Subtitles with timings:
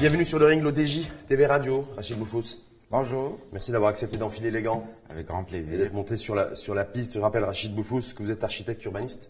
[0.00, 2.62] Bienvenue sur le ring, l'ODJ, TV Radio, Rachid Boufous.
[2.90, 3.38] Bonjour.
[3.52, 4.86] Merci d'avoir accepté d'enfiler les gants.
[5.10, 5.78] Avec grand Et plaisir.
[5.78, 7.14] d'être monté sur la, sur la piste.
[7.14, 9.28] Je rappelle, Rachid Boufous, que vous êtes architecte urbaniste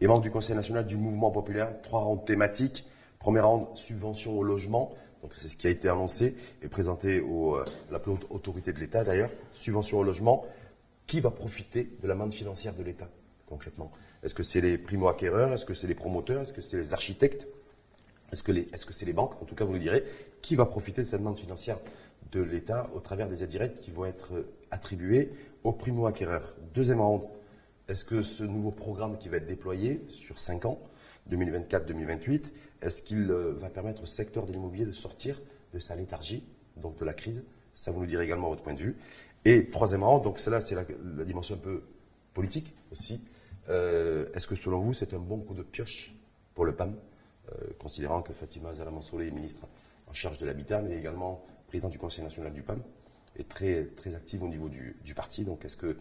[0.00, 1.70] et membre du Conseil national du mouvement populaire.
[1.82, 2.84] Trois rounds thématiques.
[3.18, 4.92] Premier round, subvention au logement.
[5.22, 8.72] Donc c'est ce qui a été annoncé et présenté au, euh, la plus haute autorité
[8.72, 9.30] de l'État d'ailleurs.
[9.52, 10.44] Subvention au logement.
[11.12, 13.06] Qui va profiter de la manne financière de l'État
[13.44, 13.92] concrètement?
[14.22, 15.52] Est-ce que c'est les primo-acquéreurs?
[15.52, 16.40] Est-ce que c'est les promoteurs?
[16.40, 17.48] Est-ce que c'est les architectes?
[18.32, 19.34] Est-ce que les- que c'est les banques?
[19.42, 20.04] En tout cas, vous le direz.
[20.40, 21.78] Qui va profiter de cette manne financière
[22.30, 25.32] de l'État au travers des aides directes qui vont être euh, attribuées
[25.64, 26.54] aux primo-acquéreurs?
[26.72, 27.24] Deuxième round,
[27.88, 30.78] est-ce que ce nouveau programme qui va être déployé sur 5 ans,
[31.30, 35.42] 2024-2028, est-ce qu'il euh, va permettre au secteur de l'immobilier de sortir
[35.74, 36.42] de sa léthargie,
[36.78, 37.42] donc de la crise?
[37.74, 38.96] Ça, vous nous direz également votre point de vue.
[39.44, 40.84] Et troisième round, donc cela, c'est la,
[41.16, 41.82] la dimension un peu
[42.34, 43.20] politique aussi.
[43.68, 46.14] Euh, est-ce que selon vous, c'est un bon coup de pioche
[46.54, 46.94] pour le PAM,
[47.50, 49.66] euh, considérant que Fatima Zalamansoulé est ministre
[50.08, 52.82] en charge de l'habitat, mais également président du Conseil national du PAM,
[53.38, 55.44] est très, très active au niveau du, du parti.
[55.44, 55.96] Donc est-ce que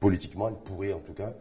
[0.00, 1.32] politiquement, elle pourrait en tout cas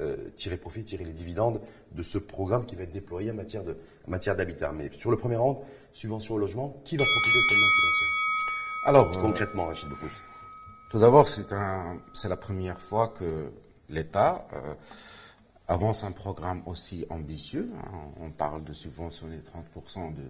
[0.00, 1.60] euh, tirer profit, tirer les dividendes
[1.92, 4.72] de ce programme qui va être déployé en matière de- en matière d'habitat?
[4.72, 5.58] Mais sur le premier round,
[5.92, 8.08] subvention au logement, qui va profiter de cette financière?
[8.86, 10.10] Alors, Concrètement, Rachid Boufous.
[10.90, 13.52] Tout d'abord, c'est la première fois que
[13.88, 14.74] l'État euh,
[15.68, 17.70] avance un programme aussi ambitieux.
[17.78, 18.12] hein.
[18.20, 20.22] On parle de subventionner 30% de,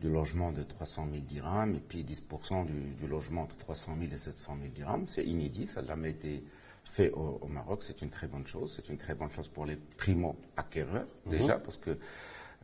[0.00, 4.12] du logement de 300 000 dirhams et puis 10% du, du logement de 300 000
[4.12, 5.06] et 700 000 dirhams.
[5.08, 6.42] C'est inédit, ça n'a jamais été
[6.84, 7.82] fait au, au Maroc.
[7.82, 8.72] C'est une très bonne chose.
[8.74, 11.98] C'est une très bonne chose pour les primo-acquéreurs, déjà, parce que,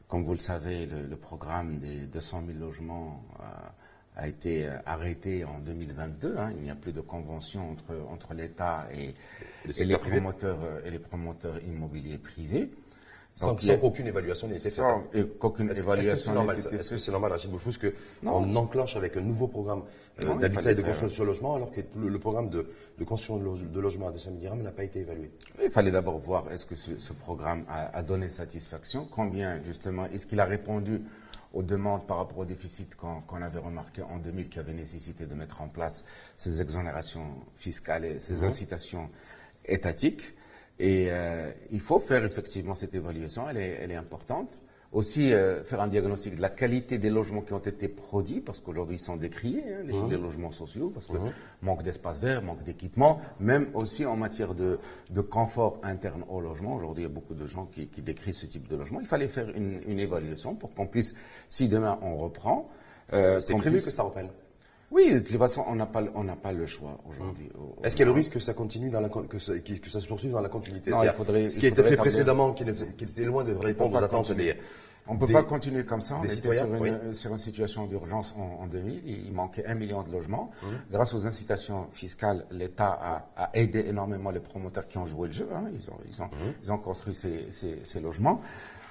[0.09, 3.45] comme vous le savez, le, le programme des 200 000 logements euh,
[4.19, 6.37] a été euh, arrêté en 2022.
[6.37, 6.51] hein.
[6.57, 9.15] Il n'y a plus de convention entre, entre l'État et,
[9.65, 12.71] Le et secteur les promoteurs, euh, et les promoteurs immobiliers privés.
[13.37, 14.85] Sans, sans qu'aucune évaluation n'ait été faite.
[15.39, 17.95] qu'aucune Est-ce que- est-ce que c'est normal, Est-ce que c'est normal, Rachid Boufous, que
[18.25, 18.39] Non.
[18.39, 19.83] on enclenche avec un nouveau programme
[20.21, 22.67] euh, d'habitat et de faire- construction de logement, alors que le, le programme de,
[22.99, 25.31] de construction de, lo- de logement à 200 000 dirhams n'a pas été évalué?
[25.63, 30.07] Il fallait d'abord voir est-ce que ce, ce programme a, a donné satisfaction, combien justement,
[30.07, 31.01] est-ce qu'il a répondu
[31.53, 35.35] aux demandes par rapport au déficit qu'on avait remarqué en 2000 qui avait nécessité de
[35.35, 36.05] mettre en place
[36.37, 37.27] ces exonérations
[37.57, 39.09] fiscales et ces incitations
[39.65, 40.35] étatiques.
[40.79, 44.59] Et euh, il faut faire effectivement cette évaluation, elle est, elle est importante.
[44.91, 48.61] Aussi euh, faire un diagnostic de la qualité des logements qui ont été produits, parce
[48.61, 51.13] qu'aujourd'hui ils sont décriés, hein, les, les logements sociaux, parce que
[51.61, 54.79] manque d'espace vert, manque d'équipement, même aussi en matière de,
[55.11, 56.75] de confort interne au logement.
[56.75, 59.01] Aujourd'hui, il y a beaucoup de gens qui, qui décrivent ce type de logement.
[59.01, 61.15] Il fallait faire une, une évaluation pour qu'on puisse,
[61.49, 62.71] si demain on reprend,
[63.13, 64.29] euh, C'est prévu puisse- que ça reprenne.
[64.91, 67.51] Oui, de toute façon, on n'a pas, le- on n'a pas le choix aujourd'hui.
[67.55, 69.59] au- au Est-ce qu'il y a le risque que ça continue dans la que ça,
[69.59, 70.91] qui- que ça se poursuive dans la continuité?
[70.91, 74.03] Non, il faudrait- ce qui a été fait précédemment, qui, était loin de répondre aux
[74.05, 74.57] attentes des.
[75.11, 76.17] On ne peut des- pas continuer comme ça.
[76.21, 76.91] On était citoyens, sur oui.
[76.91, 79.01] une, sur une situation d'urgence en, en 2000.
[79.07, 80.51] Il il manquait un million de logements.
[80.63, 80.67] Mmh.
[80.93, 85.33] Grâce aux incitations fiscales, l'État a, a aidé énormément les promoteurs qui ont joué le
[85.33, 85.49] jeu.
[85.55, 85.65] hein.
[85.73, 86.53] Ils, ont, ils, ont, Mmh.
[86.63, 88.43] ils ont construit ces, ces- ces logements.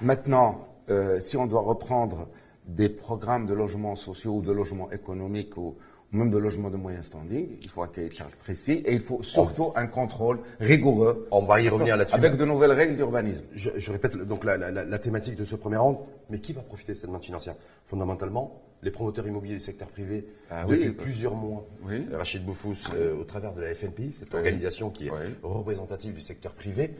[0.01, 2.27] Maintenant, euh, si on doit reprendre
[2.67, 5.75] des programmes de logements sociaux ou de logements économiques ou
[6.11, 9.01] même de logements de moyen standing, il faut un cahier de charge précis et il
[9.01, 11.27] faut surtout un contrôle rigoureux.
[11.31, 12.15] On va y revenir là-dessus.
[12.15, 13.43] Avec de nouvelles règles d'urbanisme.
[13.53, 15.97] Je, je répète donc la, la- thématique de ce premier round,
[16.29, 17.55] mais qui va profiter de cette manne financière?
[17.87, 22.05] Fondamentalement, les promoteurs immobiliers du secteur privé, Ah depuis plusieurs mois, Oui.
[22.11, 25.11] euh, Rachid Boufous, euh, au travers de la FNPI, cette organisation qui est
[25.43, 26.91] représentative du secteur privé,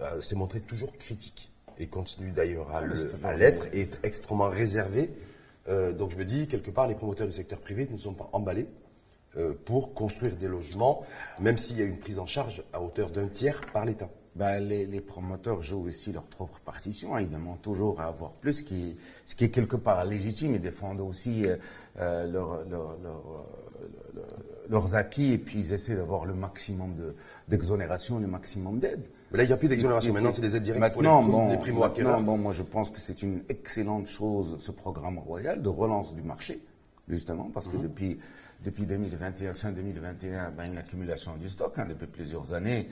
[0.00, 1.50] euh, s'est montré toujours critique
[1.80, 2.82] et continue d'ailleurs à,
[3.22, 5.10] pas l'être et est extrêmement réservé.
[5.68, 8.28] Euh, donc je me dis, quelque part, les promoteurs du secteur privé ne sont pas
[8.32, 8.66] emballés
[9.36, 11.04] euh, pour construire des logements,
[11.40, 14.08] même s'il y a une prise en charge à hauteur d'un tiers par l'État.
[14.36, 17.16] Ben, les, les promoteurs jouent aussi leur propre partition.
[17.16, 17.20] hein.
[17.22, 18.96] Ils demandent toujours à avoir plus, ce qui,
[19.26, 20.54] ce qui est quelque part légitime.
[20.54, 21.42] Ils défendent aussi
[21.96, 24.24] leur- leur- leur, euh, leur-
[24.70, 27.14] leurs acquis et puis ils essaient d'avoir le maximum de-
[27.48, 29.06] d'exonération, le maximum d'aide.
[29.32, 30.12] Mais là, il n'y a plus d'exonération.
[30.12, 32.16] Maintenant, c'est des aides directes Maintenant, pour les, bon, les primo-acquéreurs.
[32.18, 36.14] maintenant, bon, moi, je pense que c'est une excellente chose, ce programme royal de relance
[36.14, 36.60] du marché,
[37.08, 37.72] justement, parce Mhm.
[37.72, 38.18] que depuis,
[38.64, 42.88] depuis 2021, fin 2021, ben, une accumulation du stock, hein, depuis plusieurs années,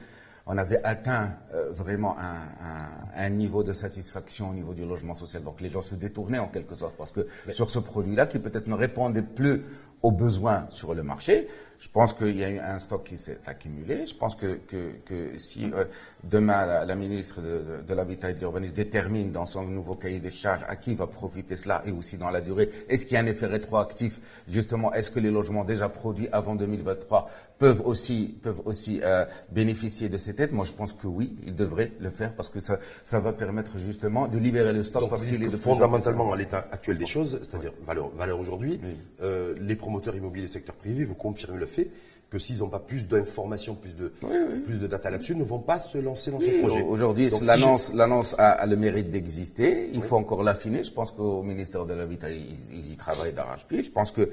[0.51, 2.35] on avait atteint euh, vraiment un,
[2.67, 5.43] un- un niveau de satisfaction au niveau du logement social.
[5.43, 8.67] Donc les gens se détournaient en quelque sorte, parce que sur ce produit-là, qui peut-être
[8.67, 9.63] ne répondait plus
[10.03, 11.49] aux besoins sur le marché,
[11.79, 14.07] je pense qu'il y a eu un stock qui s'est accumulé.
[14.07, 15.85] Je pense que, que, que si euh,
[16.25, 19.95] demain la, la, ministre de, de, de l'Habitat et de l'Urbanisme détermine dans son nouveau
[19.95, 23.15] cahier des charges à qui va profiter cela et aussi dans la durée, est-ce qu'il
[23.15, 24.21] y a un effet rétroactif?
[24.49, 30.09] Justement, est-ce que les logements déjà produits avant 2023 peuvent aussi, peuvent aussi euh, bénéficier
[30.09, 32.79] de cette aide Moi, je pense que oui, ils devraient le faire parce que ça,
[33.05, 35.03] ça va permettre justement de libérer le stock.
[35.03, 38.81] Donc, parce qu'il est de fondamentalement, à l'état actuel des choses, c'est-à-dire valeur, valeur aujourd'hui,
[39.23, 41.89] euh, les promoteurs immobiliers du secteur privé vous confirment le fait
[42.31, 44.61] que s'ils n'ont pas plus d'informations, plus de, oui, oui.
[44.61, 46.83] plus de data là-dessus, ne vont pas se lancer dans ce projet.
[46.83, 49.89] Aujourd'hui, l'annonce si l'annonce a, a, le mérite d'exister.
[49.95, 50.85] Il faut encore l'affiner.
[50.85, 53.83] Je pense qu'au ministère de l'Habitat, ils, ils, y travaillent d'arrache-pied.
[53.83, 54.31] Je pense que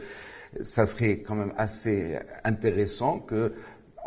[0.61, 3.53] ça serait quand même assez intéressant que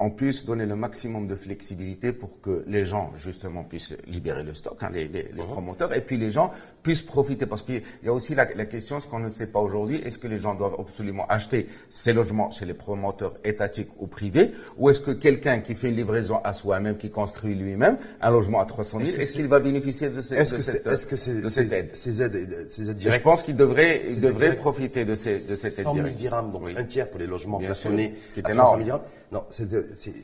[0.01, 4.55] on puisse donner le maximum de flexibilité pour que les gens, justement, puissent libérer le
[4.55, 6.53] stock, hein, les, les, les, promoteurs, et puis les gens
[6.83, 7.47] puissent profiter.
[7.47, 10.19] Parce qu'il y a aussi la, la question, ce qu'on ne sait pas aujourd'hui, est-ce
[10.19, 14.89] que les gens doivent absolument acheter ces logements chez les promoteurs étatiques ou privés, ou
[14.89, 18.67] est-ce que quelqu'un qui fait une livraison à soi-même, qui construit lui-même un logement à
[18.67, 21.75] 300 000, est-ce qu'il va bénéficier de, est-ce de, cette, est-ce que ces, de ces
[21.75, 23.19] aides ces aides, ces aides directes?
[23.19, 26.19] Je pense qu'il devrait, il devrait profiter de, ces, de cette aide 100 000 directe.
[26.21, 26.75] dirhams, donc Oui.
[26.77, 28.67] un tiers pour les logements Bien plafonnés sûr, ce qui est à énorme.
[28.69, 29.01] 300 000 dirhams.
[29.31, 29.67] Non, c'est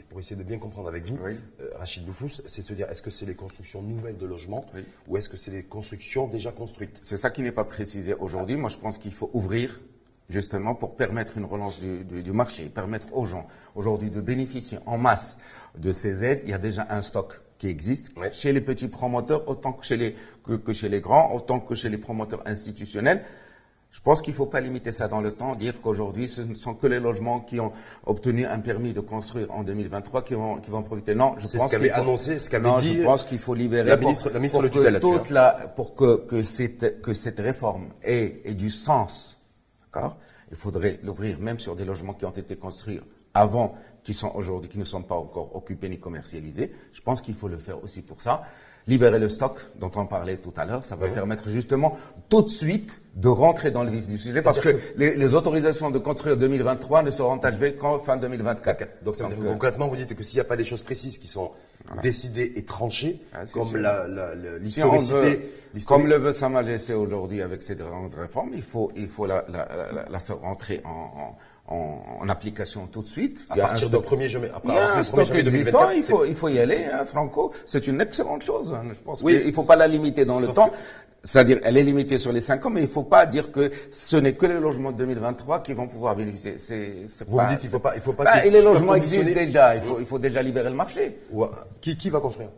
[0.09, 1.37] pour essayer de bien comprendre avec vous, Oui.
[1.61, 4.65] euh, Rachid Boufous, c'est de se dire est-ce que c'est les constructions nouvelles de logements
[4.75, 4.83] Oui.
[5.09, 6.97] ou est-ce que c'est les constructions déjà construites?
[7.03, 8.57] C'est ça qui n'est pas précisé aujourd'hui.
[8.57, 9.79] Moi, je pense qu'il faut ouvrir
[10.31, 14.79] justement pour permettre une relance du, du- du marché, permettre aux gens aujourd'hui de bénéficier
[14.87, 15.37] en masse
[15.77, 16.41] de ces aides.
[16.45, 19.99] Il y a déjà un stock qui existe chez les petits promoteurs autant que chez
[19.99, 23.23] les que, que chez les grands, autant que chez les promoteurs institutionnels.
[23.95, 26.55] Je pense qu'il ne faut pas limiter ça dans le temps, dire qu'aujourd'hui, ce ne
[26.55, 27.73] sont que les logements qui ont
[28.05, 31.15] obtenu un permis de construire en 2023 qui vont, qui vont en profiter.
[31.15, 33.97] Non, je pense qu'il faut- annoncé, ce qu'avait dit je pense qu'il faut libérer la
[33.97, 37.39] pour- ministre- la ministre pour de que toute la- pour que, que cette, que cette
[37.39, 39.39] réforme ait, ait du sens.
[39.95, 40.17] D'accord?
[40.51, 43.01] Il faudrait l'ouvrir même sur des logements qui ont été construits
[43.33, 46.73] avant, qui sont aujourd'hui, qui ne sont pas encore occupés ni commercialisés.
[46.93, 48.43] Je pense qu'il faut le faire aussi pour ça.
[48.87, 51.97] Libérer le stock dont on parlait tout à l'heure, ça va permettre justement
[52.29, 55.91] tout de suite de rentrer dans le vif du sujet parce que les, les autorisations
[55.91, 59.03] de construire 2023 ne seront achevées qu'en fin 2024.
[59.03, 60.67] Donc, ça veut dire que euh, concrètement, vous dites que s'il n'y a pas des
[60.67, 61.53] choses précises qui sont
[62.03, 65.41] décidées et tranchées, Ah, comme la, la, la- Si on veut,
[65.87, 69.45] comme le veut Sa Majesté aujourd'hui avec cette grande réforme, il faut, il faut la,
[69.49, 71.37] la, la, la faire rentrer en, en,
[71.69, 73.47] en, en application tout de suite.
[73.51, 75.45] à Il partir du stock- 1er janvier, il y a un le 1er stock existant,
[75.51, 77.53] 2024, il faut, il faut y aller, hein, Franco.
[77.65, 78.75] C'est une excellente chose.
[78.75, 78.83] hein.
[78.89, 79.39] Je pense Oui.
[79.39, 80.69] qu'il ne faut pas la limiter dans le temps.
[80.69, 80.75] que-
[81.27, 83.71] C'est-à-dire, elle est limitée sur les 5 ans, mais il ne faut pas dire que
[83.91, 86.57] ce n'est que les logements de 2023 qui vont pouvoir bénéficier.
[86.59, 88.49] C'est, c'est Vous pas- me dites, il faut c'est- pas- il faut pas Bah, qu'il
[88.49, 89.75] et les logements existent déjà.
[89.75, 91.17] Il faut, il faut déjà libérer le marché.
[91.33, 91.47] Ou-
[91.81, 92.51] qui, qui va construire?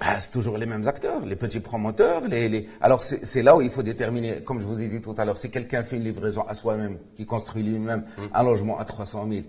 [0.00, 2.22] Ah, c'est toujours les mêmes acteurs, les petits promoteurs.
[2.28, 2.68] Les, les...
[2.80, 5.38] Alors c'est là où il faut déterminer, comme je vous ai dit tout à l'heure,
[5.38, 8.22] si quelqu'un fait une livraison à soi-même, qui construit lui-même Mmh.
[8.32, 9.42] un logement à 300 000,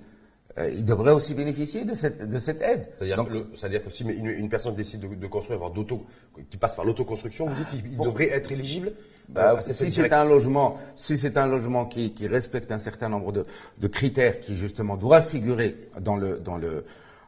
[0.57, 2.88] euh, il devrait aussi bénéficier de cette, de cette aide.
[2.98, 6.06] C'est-à-dire que, si une, une personne décide de, de construire, voire d'auto,
[6.50, 8.94] qui passe par l'autoconstruction, vous dites qu'il il devrait être éligible
[9.30, 12.71] bah, euh, à cette si c'est un logement, si c'est un logement qui, qui respecte
[12.71, 13.45] un certain nombre de,
[13.77, 16.83] de critères qui justement doivent figurer dans le dans le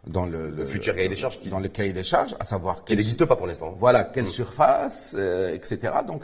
[0.07, 2.83] dans le, le- futur cahier des charges qui- dans le cahier des charges, à savoir
[2.83, 3.75] Qui n'existe pas pour l'instant.
[3.77, 5.79] voilà quelle surface, euh, etc.
[6.07, 6.23] Donc,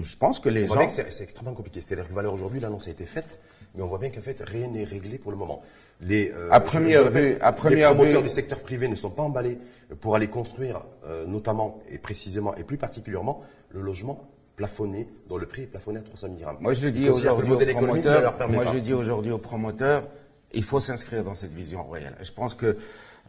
[0.00, 1.80] je pense que les On gens c'est, extrêmement compliqué.
[1.80, 3.38] C'est-à-dire que valeur aujourd'hui, l'annonce a été faite,
[3.74, 5.62] mais on voit bien qu'en fait, rien n'est réglé pour le moment.
[6.00, 9.10] Les, euh, À première vue- à première les promoteurs vue- du secteur privé ne sont
[9.10, 9.58] pas emballés
[10.00, 15.46] pour aller construire, euh, notamment et précisément et plus particulièrement, le logement plafonné, dont le
[15.46, 16.56] prix est plafonné à 300 000 dirhams.
[16.60, 18.34] Moi, je le dis aujourd'hui aux promoteurs.
[18.48, 18.72] Moi, pas.
[18.72, 20.08] je dis aujourd'hui aux promoteurs,
[20.54, 22.16] il faut s'inscrire dans cette vision royale.
[22.22, 22.76] Je pense que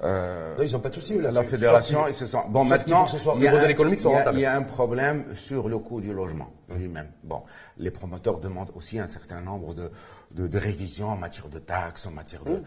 [0.04, 1.31] euh, Non, ils n'ont pas de souci, eux, là.
[1.31, 2.42] la fédération, ils se sont.
[2.50, 4.38] Bon, maintenant, ce soit- il y a le modèle un- soit il y a- rentable.
[4.40, 7.07] Il y a un problème sur le coût du logement lui-même.
[7.23, 7.44] Bon,
[7.78, 9.90] les promoteurs demandent aussi un certain nombre de,
[10.31, 12.61] de, de révisions en matière de taxes, en matière de,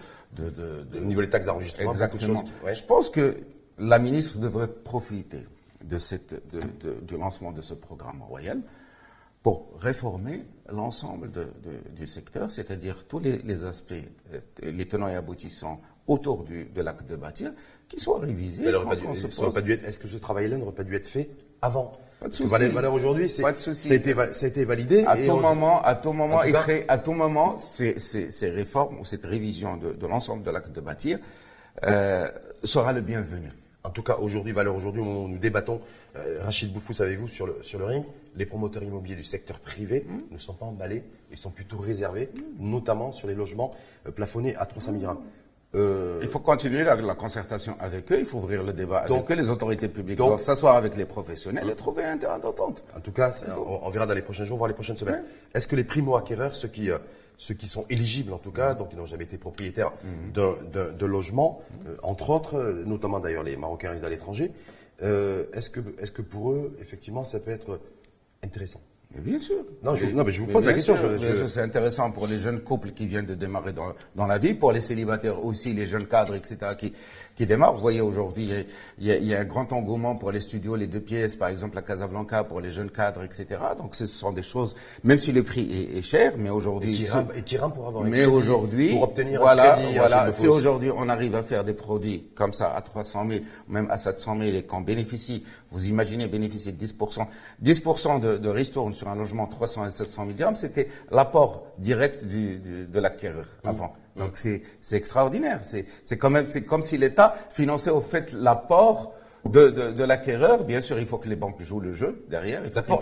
[0.97, 2.45] Au niveau des taxes d'enregistrement, Exactement.
[2.65, 2.75] ouais.
[2.75, 3.37] Je pense que
[3.79, 5.45] la ministre devrait profiter
[5.85, 6.35] de cette,
[7.07, 8.61] du lancement de ce programme royal
[9.43, 11.31] pour réformer l'ensemble
[11.97, 13.93] du secteur, c'est-à-dire tous les, les aspects,
[14.35, 17.53] euh, les tenants et aboutissants autour du, de l'acte de bâtir,
[17.89, 18.65] qui soient révisés.
[18.65, 21.31] Est-ce que ce travail-là n'aurait pas dû être fait
[21.63, 21.93] avant?
[22.21, 22.53] Pas de souci.
[22.53, 23.43] valeur, aujourd'hui, c'est,
[23.95, 25.05] été validé.
[25.05, 27.13] À et tout on- moment, à tout moment, En tout il cas- serait, à tout
[27.13, 31.21] moment, ces, ces, ces réformes ou cette révision de, de l'ensemble de l'acte de bâtir
[31.85, 32.27] euh,
[32.65, 33.53] sera le bienvenu.
[33.89, 35.81] En tout cas, aujourd'hui, valeur aujourd'hui, au moment où nous débattons,
[36.17, 38.05] euh, Rachid Boufous avec vous sur le, sur le ring,
[38.37, 40.35] les promoteurs immobiliers du secteur privé Mmh.
[40.35, 42.29] ne sont pas emballés, ils sont plutôt réservés,
[42.59, 43.73] notamment sur les logements
[44.07, 45.19] euh, plafonnés à 300 000 dirhams.
[45.75, 49.31] Euh, Il faut continuer la, la concertation avec eux, il faut ouvrir le débat Donc-
[49.31, 52.39] avec eux, les autorités publiques donc- doivent s'asseoir avec les professionnels et trouver un terrain
[52.39, 52.85] d'entente.
[52.95, 53.33] En tout cas,
[53.83, 55.23] on verra dans les prochains jours, voire les prochaines semaines.
[55.55, 56.99] Est-ce que les primo-acquéreurs, ceux qui, euh,
[57.39, 59.93] ceux qui sont éligibles en tout cas, donc qui n'ont jamais été propriétaires
[60.35, 60.55] d'un
[60.93, 64.53] de logement, euh, entre autres, euh, notamment d'ailleurs les Marocains résidant à l'étranger.
[65.03, 67.81] Euh, est-ce que, est-ce que pour eux, effectivement, ça peut être
[68.43, 68.81] intéressant?
[69.17, 69.65] Bien sûr.
[69.83, 70.95] Non, je, non, mais je vous pose la question.
[71.49, 74.71] C'est intéressant pour les jeunes couples qui viennent de démarrer dans, dans, la vie, pour
[74.73, 76.93] les célibataires aussi, les jeunes cadres, etc., qui,
[77.39, 77.75] qui démarrent.
[77.75, 78.51] Vous voyez aujourd'hui,
[78.99, 81.79] il, il, y a un grand engouement pour les studios, les deux pièces, par exemple
[81.79, 83.47] à Casablanca, pour les jeunes cadres, etc.
[83.79, 87.07] Donc ce sont des choses, même si le prix est, est cher, mais aujourd'hui...
[87.37, 91.09] Et qui pour avoir Mais aujourd'hui, pour obtenir voilà, un crédit, voilà, si aujourd'hui on
[91.09, 94.63] arrive à faire des produits comme ça à 300 000, même à 700 000 et
[94.65, 97.25] qu'on bénéficie, vous imaginez bénéficier de 10%,
[97.63, 102.25] 10% de, de ristourne sur un logement 300 et 700 000 dirhams, c'était l'apport direct
[102.25, 103.71] du, du, de l'acquéreur mmh.
[104.19, 105.61] Donc c'est extraordinaire.
[105.63, 109.15] C'est comme si l'État finançait au fait l'apport
[109.45, 110.65] de, de, de l'acquéreur.
[110.65, 112.63] Bien sûr, il faut que les banques jouent le jeu derrière.
[112.65, 113.01] Il faut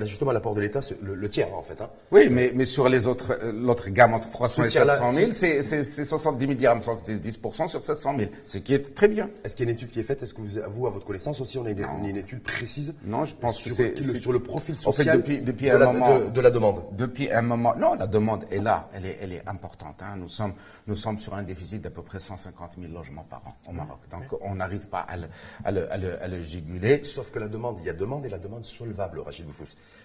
[0.00, 1.80] justement, l'apport de l'État, le, le tiers en fait.
[1.80, 1.88] Hein.
[2.10, 6.04] Oui, mais, mais sur les autres, euh, l'autre gamme entre 300 et 700 000, c'est
[6.04, 9.30] 70 000 dirhams, c'est 10 sur 700 000, ce qui est très bien.
[9.44, 10.22] Est-ce qu'il y a une étude qui est faite?
[10.22, 13.24] Est-ce que vous, vous, à votre connaissance aussi, on a une, une, étude précise Non,
[13.24, 16.18] je pense sur, que c'est sur le profil social depuis, depuis de, un la, moment,
[16.20, 16.82] de, la demande?
[16.92, 20.00] Depuis un moment, non, la demande est là, elle est, elle est importante.
[20.02, 20.16] Hein.
[20.18, 20.52] Nous sommes,
[20.86, 23.98] nous sommes sur un déficit d'à peu près 150 000 logements par an au Maroc.
[24.10, 25.26] Donc, on n'arrive pas à le,
[25.64, 28.28] à le, à le, à le Sauf que la demande, il y a demande et
[28.28, 29.64] la demande solvable, Rachid Boufous.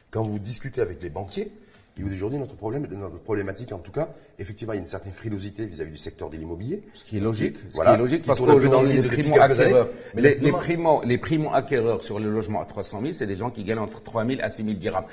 [0.10, 1.52] Quand vous discutez avec les banquiers,
[2.04, 4.10] vous aujourd'hui notre problème, notre problématique en tout cas,
[4.40, 6.84] effectivement, il y a une certaine frilosité vis-à-vis du secteur de l'immobilier.
[6.94, 11.02] Ce qui est logique, ce qui est logique parce qu'aujourd'hui, les primo-acquéreurs, les, les, primo,
[11.04, 14.26] les primo-acquéreurs sur le logement à 300 000, c'est des gens qui gagnent entre 3
[14.26, 15.06] 000 à 6 000 dirhams.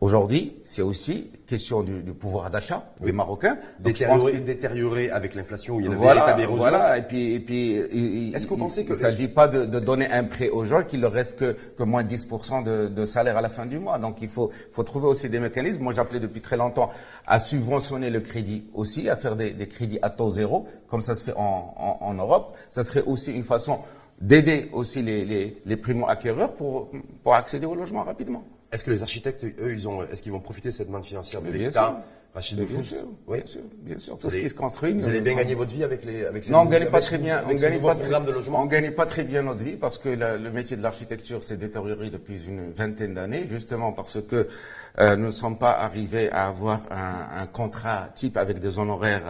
[0.00, 3.58] Aujourd'hui, c'est aussi question du, du pouvoir d'achat des Marocains.
[3.80, 6.36] détérioré, détérioré avec l'inflation où il y a une voilà.
[6.46, 8.90] Voilà, et puis, et puis est-ce que vous pensez que...
[8.90, 11.56] Il ne s'agit pas de, de, donner un prêt aux gens qu'il leur reste que,
[11.76, 13.98] que moins 10% de, de, salaire à la fin du mois.
[13.98, 15.82] Donc il faut, faut trouver aussi des mécanismes.
[15.82, 16.90] Moi j'appelais depuis très longtemps
[17.26, 21.16] à subventionner le crédit aussi, à faire des, des crédits à taux zéro, comme ça
[21.16, 22.56] se fait en, en, en Europe.
[22.70, 23.80] Ça serait aussi une façon
[24.20, 26.88] d'aider aussi les, les, les primo-acquéreurs pour,
[27.24, 28.44] pour accéder au logement rapidement.
[28.70, 31.40] Est-ce que les architectes, eux, ils ont, est-ce qu'ils vont profiter de cette manne financière
[31.40, 32.02] de l'État
[32.34, 33.38] Rachid bien, sûr, oui.
[33.38, 34.18] bien sûr, bien sûr.
[34.18, 34.92] Tout ce qui se construit.
[34.92, 37.16] Vous allez bien gagner votre vie avec les, avec ces Non, on gagne pas très
[37.16, 37.42] bien.
[37.46, 38.62] On gagne pas très, de logement.
[38.62, 42.10] On gagne pas très bien notre vie parce que le métier de l'architecture s'est détérioré
[42.10, 44.46] depuis une vingtaine d'années, justement parce que
[45.00, 49.22] euh, nous ne sommes pas arrivés à avoir un, contrat type avec des honoraires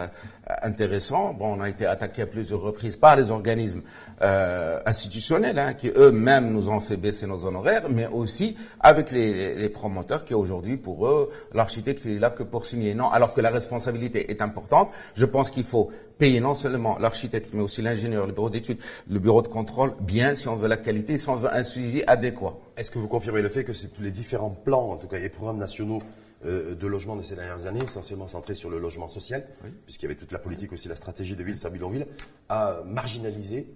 [0.49, 1.33] euh, intéressants.
[1.33, 3.81] Bon, on a été attaqué à plusieurs reprises par les organismes
[4.21, 9.55] euh, institutionnels hein, qui eux-mêmes nous ont fait baisser nos honoraires, mais aussi avec les,
[9.55, 12.95] les promoteurs qui aujourd'hui, pour eux, l'architecte il est là que pour signer.
[12.95, 14.89] Non, alors que la responsabilité est importante.
[15.13, 18.77] Je pense qu'il faut payer non seulement l'architecte, mais aussi l'ingénieur, le bureau d'études,
[19.09, 22.03] le bureau de contrôle, bien si on veut la qualité, si on veut un suivi
[22.05, 22.57] adéquat.
[22.75, 25.17] Est-ce que vous confirmez le fait que c'est tous les différents plans, en tout cas,
[25.17, 26.01] et programmes nationaux
[26.45, 29.45] euh, de logement de ces dernières années, essentiellement centrés sur le logement social,
[29.85, 32.07] puisqu'il y avait toute la politique aussi, la stratégie de ville, sans bidonville,
[32.47, 33.67] a marginalisé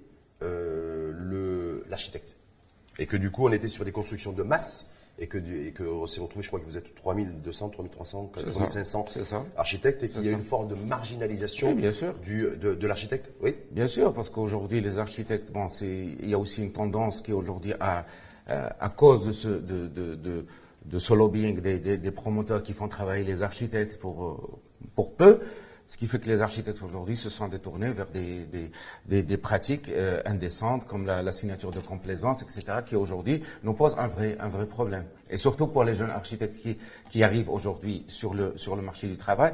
[0.41, 2.35] euh, l'architecte.
[2.99, 5.83] Et que du coup, on était sur des constructions de masse et que, et que
[5.83, 10.29] on s'est retrouvé, je crois que vous êtes 3200, 3300, 3500 architectes et qu'il y
[10.29, 12.13] a une forme de marginalisation bien sûr.
[12.19, 13.29] Du, de, de l'architecte.
[13.41, 13.55] Oui.
[13.71, 17.31] Bien sûr, parce qu'aujourd'hui les architectes, bon, c'est, il y a aussi une tendance qui
[17.31, 18.05] aujourd'hui à,
[18.47, 20.45] à, cause de ce, de, de, de,
[20.85, 24.59] de ce lobbying des, des, promoteurs qui font travailler les architectes pour,
[24.95, 25.39] pour peu,
[25.87, 28.45] ce qui fait que les architectes aujourd'hui se sont détournés vers des,
[29.05, 33.73] des, des, pratiques euh, indécentes comme la, la, signature de complaisance, etc., qui aujourd'hui nous
[33.73, 35.05] posent un vrai, un vrai problème.
[35.33, 36.77] Et surtout pour les jeunes architectes qui,
[37.09, 39.53] qui arrivent aujourd'hui sur le, sur le marché du travail,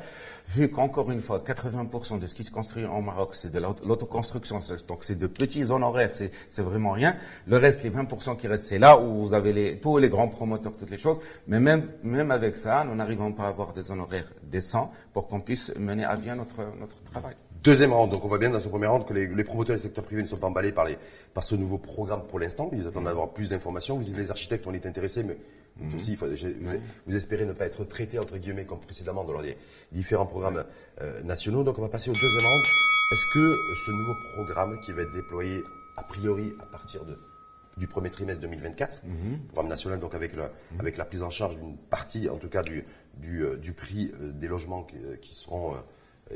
[0.49, 4.59] vu qu'encore une fois, 80% de ce qui se construit en Maroc, c'est de l'autoconstruction,
[4.89, 7.15] donc c'est de petits honoraires, c'est vraiment rien.
[7.47, 10.27] Le reste, les 20% qui restent, c'est là où vous avez les, tous les grands
[10.27, 11.19] promoteurs, toutes les choses.
[11.47, 15.39] Mais même, même avec ça, nous n'arrivons pas à avoir des honoraires décents pour qu'on
[15.39, 17.35] puisse mener à bien notre, notre travail.
[17.63, 19.81] Deuxième round, donc on voit bien dans ce premier round que les, les, promoteurs du
[19.81, 20.97] secteur privé ne sont pas emballés par, les,
[21.33, 22.69] par ce nouveau programme pour l'instant.
[22.73, 23.97] Ils attendent d'avoir plus d'informations.
[23.97, 25.35] Vous dites les architectes, on est intéressés, mais
[25.79, 25.95] mhm.
[25.95, 29.57] aussi, il faut, vous espérez ne pas être traités, entre guillemets, comme précédemment dans les
[29.91, 30.63] différents programmes
[31.01, 31.63] euh, nationaux.
[31.63, 32.65] Donc on va passer au deuxième round.
[33.11, 35.63] Est-ce que ce nouveau programme qui va être déployé
[35.97, 37.17] a priori à partir de,
[37.77, 39.39] du premier trimestre 2024, mhm.
[39.47, 40.79] programme national donc avec, le, mhm.
[40.79, 42.85] avec la prise en charge d'une partie, en tout cas, du,
[43.17, 45.75] du, euh, du prix euh, des logements qui, qui seront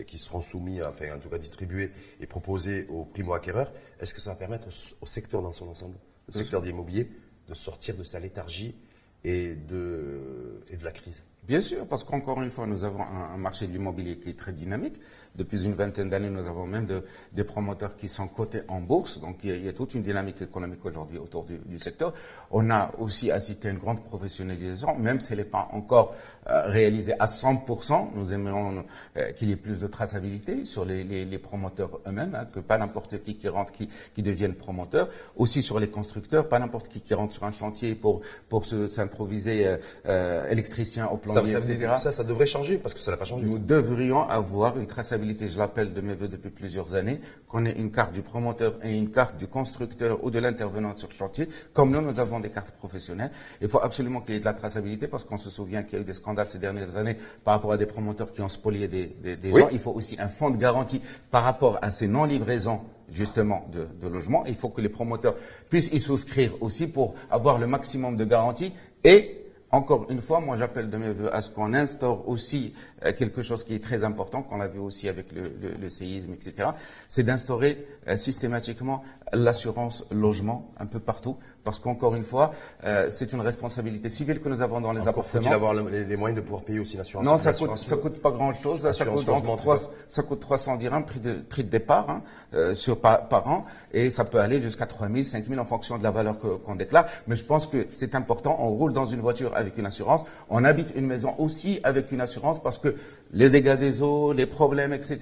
[0.08, 4.32] qui seront soumis, enfin en tout cas distribués et proposés aux primo-acquéreurs, est-ce que ça
[4.32, 4.68] va permettre
[5.02, 5.98] au, secteur dans son ensemble,
[6.28, 7.12] le secteur de l'immobilier,
[7.48, 8.76] de sortir de sa léthargie
[9.24, 13.68] et de, de la crise Bien sûr, parce qu'encore une fois, nous avons un, marché
[13.68, 14.96] de l'immobilier qui est très dynamique.
[15.36, 16.88] Depuis une vingtaine d'années, nous avons même
[17.32, 19.20] des promoteurs qui sont cotés en bourse.
[19.20, 22.14] Donc, il y a, toute une dynamique économique aujourd'hui autour du, secteur.
[22.52, 26.16] On a aussi assisté à une grande professionnalisation, même si elle n'est pas encore
[26.48, 28.10] euh, réalisée à 100%.
[28.16, 28.86] Nous aimerions
[29.18, 33.22] euh, qu'il y ait plus de traçabilité sur les, promoteurs eux-mêmes, hein, que pas n'importe
[33.24, 35.10] qui qui rentre qui, qui devienne promoteur.
[35.36, 39.78] Aussi sur les constructeurs, pas n'importe qui qui rentre sur un chantier pour, pour s'improviser
[40.06, 43.46] euh, électricien au plan ça, ça, devrait changer parce que ça n'a pas changé.
[43.46, 47.72] Nous devrions avoir une traçabilité, je l'appelle de mes voeux depuis plusieurs années, qu'on ait
[47.72, 51.50] une carte du promoteur et une carte du constructeur ou de l'intervenant sur le chantier,
[51.74, 53.32] comme nous, nous avons des cartes professionnelles.
[53.62, 55.98] Il faut absolument qu'il y ait de la traçabilité parce qu'on se souvient qu'il y
[55.98, 58.88] a eu des scandales ces dernières années par rapport à des promoteurs qui ont spolié
[58.88, 59.70] des, des, gens.
[59.72, 61.02] Il faut aussi un fonds de garantie
[61.32, 64.46] par rapport à ces non-livraisons justement de, de logements.
[64.46, 65.36] Il faut que les promoteurs
[65.70, 69.40] puissent y souscrire aussi pour avoir le maximum de garanties et
[69.74, 72.76] encore une fois, moi j'appelle de mes voeux à ce qu'on instaure aussi
[73.12, 76.70] quelque chose qui est très important, qu'on a vu aussi avec le, séisme, etc.,
[77.10, 83.34] c'est d'instaurer euh, systématiquement l'assurance logement un peu partout, parce qu'encore une fois, euh, c'est
[83.34, 85.44] une responsabilité civile que nous avons dans les Encore appartements.
[85.44, 88.32] Faut-il avoir les, moyens de pouvoir payer aussi l'assurance Non, ça coûte, ça coûte pas
[88.32, 88.92] grand-chose.
[88.92, 93.48] Ça coûte, 3, ça coûte 300 dirhams prix de, prix de départ hein, sur par,
[93.48, 96.38] an, et ça peut aller jusqu'à 3 000, 5 000 en fonction de la valeur
[96.38, 97.06] qu'on déclare.
[97.28, 98.58] Mais je pense que c'est important.
[98.60, 102.22] On roule dans une voiture avec une assurance, on habite une maison aussi avec une
[102.22, 102.93] assurance, parce que
[103.34, 105.18] les dégâts des eaux, les problèmes, etc.,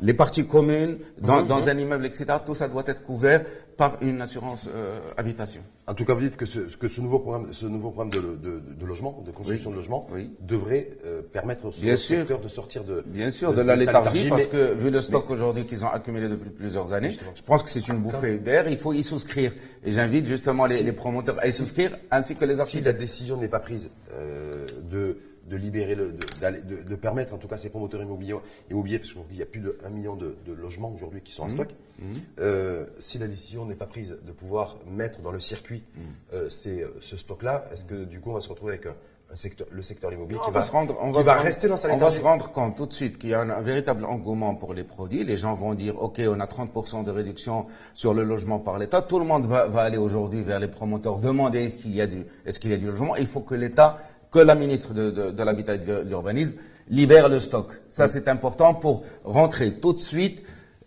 [0.00, 3.44] les parties communes dans, dans un immeuble, etc., tout ça doit être couvert
[3.76, 5.62] par une assurance euh, habitation.
[5.86, 8.20] En tout cas, vous dites que ce, que ce nouveau programme, ce nouveau programme de,
[8.20, 10.06] de, logement, de construction de logement,
[10.40, 14.74] devrait euh, permettre au secteur de sortir de bien sûr de, la léthargie, parce que
[14.74, 17.98] vu le stock aujourd'hui qu'ils ont accumulé depuis plusieurs années, je pense que c'est une
[17.98, 18.68] bouffée d'air.
[18.68, 19.52] Il faut y souscrire,
[19.84, 22.72] et j'invite justement les, promoteurs à y souscrire, ainsi que les architectes.
[22.72, 25.18] Si la décision n'est pas prise euh, de
[25.52, 28.36] de libérer, le, de, de, permettre en tout cas ces promoteurs immobiliers,
[28.70, 31.46] immobiliers parce qu'il y a plus de 1 million de, logements aujourd'hui qui sont en
[31.46, 31.50] mmh.
[31.50, 31.68] stock,
[31.98, 32.04] mmh.
[32.40, 36.00] Euh, si la décision n'est pas prise de pouvoir mettre dans le circuit mmh.
[36.32, 38.94] euh, ces, ce stock-là, est-ce que du coup on va se retrouver avec un,
[39.36, 42.10] secteur, le secteur immobilier qui, va, se rendre, on va, rester dans sa On va
[42.10, 45.24] se rendre compte tout de suite qu'il y a un, véritable engouement pour les produits.
[45.24, 49.00] Les gens vont dire, OK, on a 30% de réduction sur le logement par l'État.
[49.00, 52.06] Tout le monde va, va aller aujourd'hui vers les promoteurs demander est-ce qu'il y a
[52.06, 53.16] du, est-ce qu'il y a du logement.
[53.16, 53.98] Il faut que l'État
[54.32, 56.56] que la ministre de, l'Habitat et de l'Urbanisme
[56.88, 57.70] libère le stock.
[57.88, 60.42] Ça, c'est important pour rentrer tout de suite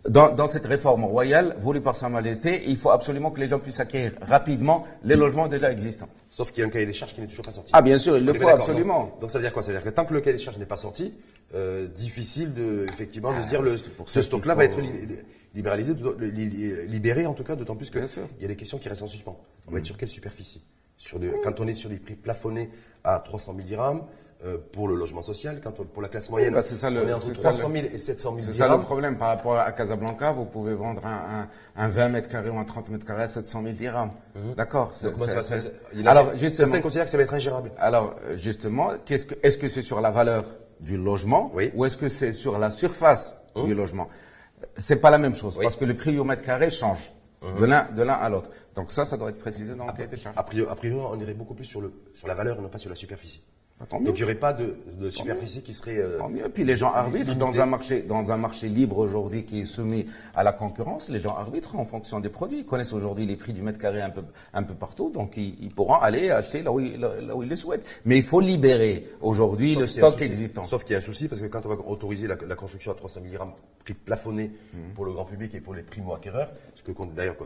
[0.08, 2.62] dans, cette réforme royale voulue par Sa Majesté.
[2.66, 6.08] Il faut absolument que les gens puissent acquérir rapidement les logements déjà existants.
[6.28, 7.70] Sauf qu'il y a un cahier des charges qui n'est toujours pas sorti.
[7.72, 9.16] Ah, bien sûr, il le faut absolument.
[9.20, 9.62] Donc, ça veut dire quoi?
[9.62, 11.14] Ça veut dire que tant que le cahier des charges n'est pas sorti,
[11.54, 13.72] euh, difficile de, effectivement, de ah, dire le,
[14.06, 14.78] ce stock-là va être
[15.54, 15.94] libéralisé,
[16.88, 18.00] libéré en tout cas, d'autant plus qu'il
[18.40, 19.38] y a des questions qui restent en suspens.
[19.66, 20.62] On va être sur quelle superficie?
[20.96, 22.70] Sur Quand on est sur des prix plafonnés
[23.04, 24.02] à 300 000 dirhams,
[24.44, 27.08] euh, pour le logement social, quand pour la classe moyenne, bah, c'est ça le, on
[27.08, 30.30] est entre 300 000 et 700 000 C'est ça le problème par rapport à Casablanca,
[30.30, 33.62] vous pouvez vendre un, un, 20 mètres carrés ou un 30 mètres carrés à 700
[33.62, 34.10] 000 dirhams.
[34.34, 34.54] Mhm.
[34.54, 34.92] D'accord.
[36.04, 37.72] Alors, justement, certains considèrent que ça va être ingérable.
[37.78, 40.44] Alors, justement, qu'est-ce que, est-ce que c'est sur la valeur
[40.80, 43.64] du logement ou est-ce que c'est sur la surface mhm.
[43.64, 44.10] du logement?
[44.76, 47.10] C'est pas la même chose parce que le prix au mètre carré change.
[47.42, 47.60] Mhm.
[47.60, 48.50] De l'un, de l'un à l'autre.
[48.76, 50.36] Donc ça, ça doit être précisé dans le cahier des charges.
[50.36, 52.68] A priori, a priori, on irait beaucoup plus sur, le, sur la valeur et non
[52.68, 53.42] pas sur la superficie.
[53.78, 55.98] Donc il n'y aurait pas de, de superficie qui serait.
[55.98, 56.48] Euh, tant mieux.
[56.48, 60.06] Puis les gens arbitrent dans un marché, dans un marché libre aujourd'hui qui est soumis
[60.34, 61.10] à la concurrence.
[61.10, 62.60] Les gens arbitrent en fonction des produits.
[62.60, 64.22] Ils connaissent aujourd'hui les prix du mètre carré un peu,
[64.54, 65.10] un peu partout.
[65.10, 67.86] Donc ils, pourront aller acheter là où, ils, là, où ils le souhaitent.
[68.06, 70.64] Mais il faut libérer aujourd'hui le stock existant.
[70.64, 72.94] Sauf qu'il y a un souci parce que quand on va autoriser la, construction à
[72.94, 73.38] 300 mg
[73.84, 74.94] prix plafonné mhm.
[74.94, 77.36] pour le grand public et pour les primo-acquéreurs, ce que d'ailleurs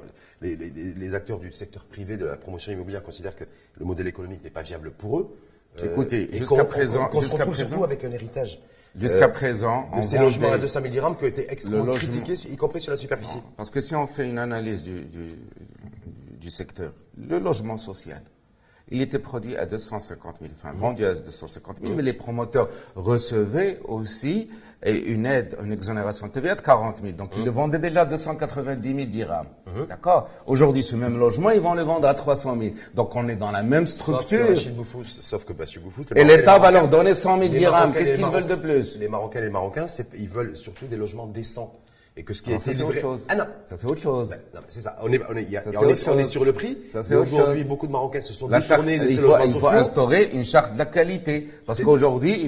[0.41, 3.45] les, les, les acteurs du secteur privé de la promotion immobilière considèrent que
[3.79, 5.37] le modèle économique n'est pas viable pour eux.
[5.83, 8.61] Euh, Écoutez, jusqu'à présent, jusqu'à présent, avec un héritage.
[8.99, 12.35] Jusqu'à euh, présent, de ces logements à 200 000 dirhams qui ont été extrêmement critiqués,
[12.49, 13.41] y compris sur la superficie.
[13.57, 15.07] parce que si on fait une analyse du,
[16.41, 18.23] du, secteur, le logement social,
[18.91, 23.81] il était produit à 250 000, enfin vendu à 250 000, mais les promoteurs recevaient
[23.85, 24.49] aussi
[24.83, 27.13] une aide, une exonération de TVA de 40 000.
[27.13, 29.47] Donc, ils le vendaient déjà à 290 000 dirhams.
[29.67, 29.87] Mhm.
[29.87, 30.31] D'accord?
[30.47, 32.75] Aujourd'hui, ce même logement, ils vont le vendre à 300 000.
[32.95, 34.59] Donc, on est dans la même structure.
[35.05, 37.93] Sauf que, Boufous, Et l'État va leur donner 100 000 dirhams.
[37.93, 38.99] Qu'est-ce qu'ils veulent de plus?
[38.99, 39.87] Les Marocains et les Marocains,
[40.19, 41.75] ils veulent surtout des logements décents.
[42.21, 43.27] Et que ce qui est ça, c'est autre chose.
[43.31, 43.47] Ah non.
[43.65, 44.29] Ça, c'est autre chose.
[44.29, 44.95] Ben, c'est ça.
[45.01, 46.77] On est, on est, y a, on, est, on est, sur le prix.
[46.85, 50.29] Ça, c'est Aujourd'hui, beaucoup de Marocains se sont détournés de il faut, il faut instaurer
[50.35, 51.49] une charte de la qualité.
[51.65, 52.47] Parce qu'aujourd'hui,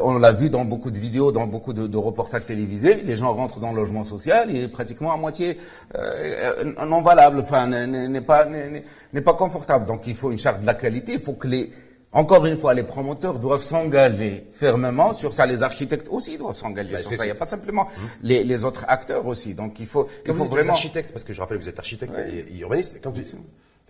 [0.00, 3.34] on l'a vu dans beaucoup de vidéos, dans beaucoup de, de, reportages télévisés, les gens
[3.34, 5.58] rentrent dans le logement social, il est pratiquement à moitié
[5.96, 9.86] euh, non valable, enfin, n'est pas, n'est pas confortable.
[9.86, 11.14] Donc, il faut une charte de la qualité.
[11.14, 11.72] Il faut que les,
[12.18, 15.46] Encore une fois, les promoteurs doivent s'engager fermement sur ça.
[15.46, 17.24] Les architectes aussi doivent s'engager Bah, sur ça.
[17.24, 17.86] Il n'y a pas simplement
[18.22, 19.54] les, les autres acteurs aussi.
[19.54, 20.72] Donc il faut, il faut vous vraiment.
[20.72, 23.20] architectes, parce que je rappelle que vous êtes architecte et, et urbaniste, quand vous,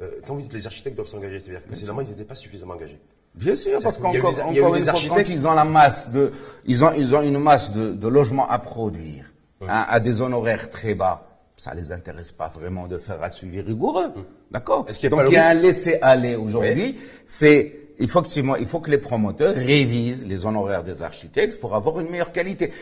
[0.01, 3.01] euh, quand vous dites les architectes doivent s'engager, c'est-à-dire que ils n'étaient pas suffisamment engagés.
[3.35, 6.33] Bien sûr, parce qu'encore encore une fois, quand ils ont la masse de,
[6.67, 10.71] ils ont, ils ont une masse de, de logements à produire, hein, à des honoraires
[10.71, 14.13] très bas, ça les intéresse pas vraiment de faire un suivi rigoureux.
[14.51, 14.87] D'accord?
[15.03, 16.99] Y a Donc il y a un laisser-aller aujourd'hui.
[17.27, 22.33] C'est, il faut que, les promoteurs révisent les honoraires des architectes pour avoir une meilleure
[22.33, 22.73] qualité.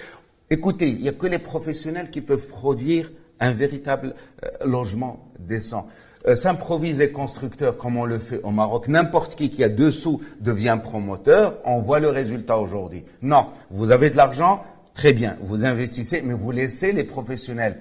[0.50, 5.86] Écoutez, il n'y a que les professionnels qui peuvent produire un véritable euh, logement décent.
[6.28, 10.20] Euh, S'improviser constructeur comme on le fait au Maroc, n'importe qui qui a deux sous
[10.40, 13.04] devient promoteur, on voit le résultat aujourd'hui.
[13.22, 17.78] Non, vous avez de l'argent, très bien, vous investissez, mais vous laissez les professionnels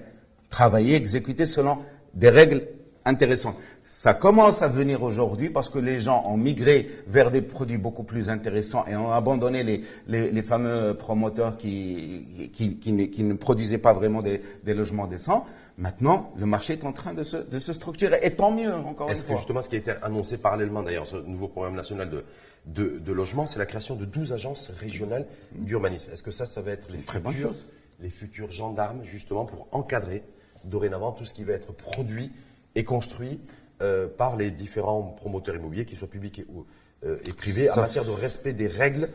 [0.50, 1.78] travailler, exécuter selon
[2.14, 2.66] des règles
[3.04, 3.56] intéressantes.
[3.88, 8.02] Ça commence à venir aujourd'hui parce que les gens ont migré vers des produits beaucoup
[8.02, 13.22] plus intéressants et ont abandonné les, les, les fameux promoteurs qui, qui, qui, ne, qui
[13.22, 15.46] ne produisaient pas vraiment des, des logements décents.
[15.78, 18.18] Maintenant, le marché est en train de se, de se structurer.
[18.22, 19.36] Et tant mieux, encore une Est-ce que fois.
[19.36, 22.24] justement ce qui a été annoncé parallèlement d'ailleurs ce nouveau programme national de,
[22.66, 26.10] de, de logement, c'est la création de 12 agences régionales d'urbanisme.
[26.12, 27.52] Est-ce que ça, ça va être les futurs,
[28.00, 30.24] les futurs gendarmes justement pour encadrer
[30.64, 32.32] dorénavant tout ce qui va être produit
[32.74, 33.40] et construit
[33.82, 36.64] euh, par les différents promoteurs immobiliers, qu'ils soient publics et, ou,
[37.04, 39.08] euh, et privés, en matière de respect des règles,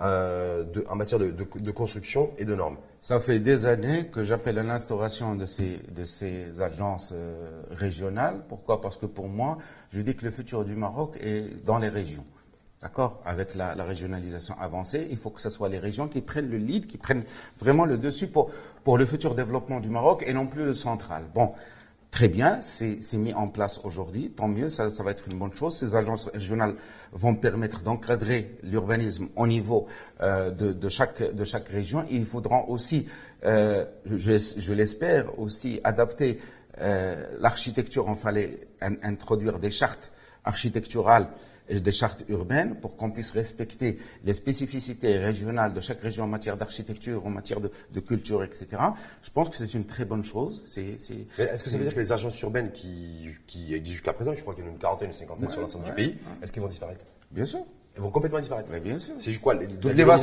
[0.00, 4.06] euh, de, en matière de, de- de construction et de normes Ça fait des années
[4.12, 7.12] que j'appelle à l'instauration de ces, de ces agences
[7.70, 8.42] régionales.
[8.48, 8.80] Pourquoi?
[8.80, 9.58] Parce que pour moi,
[9.92, 12.24] je dis que le futur du Maroc est dans les régions.
[12.80, 13.20] D'accord?
[13.24, 16.58] Avec la, la régionalisation avancée, il faut que ce soit les régions qui prennent le
[16.58, 17.24] lead, qui prennent
[17.58, 18.52] vraiment le dessus pour,
[18.84, 21.24] pour le futur développement du Maroc et non plus le central.
[21.34, 21.54] Bon,
[22.10, 25.78] très bien, c'est mis en place aujourd'hui, tant mieux, ça, va être une bonne chose.
[25.78, 26.74] Ces agences régionales
[27.12, 29.86] vont permettre d'encadrer l'urbanisme au niveau
[30.20, 32.04] euh, de, chaque, de chaque région.
[32.10, 33.06] Il faudra aussi,
[33.44, 36.40] euh, je, l'espère, aussi adapter
[36.80, 40.12] euh, l'architecture, enfin les, in- introduire des chartes
[40.44, 46.24] architecturales et des chartes urbaines pour qu'on puisse respecter les spécificités régionales de chaque région
[46.24, 48.66] en matière d'architecture, en matière de, de culture, etc.
[49.22, 50.62] Je pense que c'est une très bonne chose.
[50.66, 54.40] Est-ce que ça veut dire que les agences urbaines qui, qui existent jusqu'à présent, je
[54.42, 56.62] crois qu'il y en a une quarantaine, une cinquantaine sur l'ensemble du pays, est-ce qu'ils
[56.62, 57.04] vont disparaître?
[57.30, 57.60] Bien sûr.
[57.94, 58.68] Elles vont complètement disparaître.
[58.70, 59.14] Mais bien sûr.
[59.18, 59.54] C'est quoi